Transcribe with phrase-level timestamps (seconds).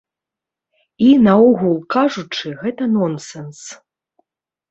[1.07, 3.59] І наогул кажучы, гэта нонсэнс.